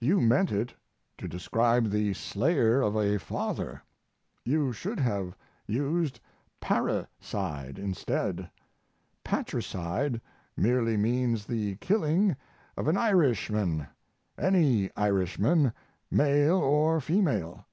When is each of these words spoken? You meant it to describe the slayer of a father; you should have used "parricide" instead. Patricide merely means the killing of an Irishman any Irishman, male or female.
You 0.00 0.20
meant 0.20 0.52
it 0.52 0.74
to 1.16 1.26
describe 1.26 1.88
the 1.88 2.12
slayer 2.12 2.82
of 2.82 2.94
a 2.94 3.16
father; 3.18 3.80
you 4.44 4.70
should 4.70 5.00
have 5.00 5.34
used 5.66 6.20
"parricide" 6.60 7.78
instead. 7.78 8.50
Patricide 9.24 10.20
merely 10.58 10.98
means 10.98 11.46
the 11.46 11.76
killing 11.76 12.36
of 12.76 12.86
an 12.86 12.98
Irishman 12.98 13.86
any 14.36 14.94
Irishman, 14.94 15.72
male 16.10 16.58
or 16.58 17.00
female. 17.00 17.64